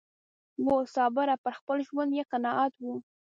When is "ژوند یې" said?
1.87-2.23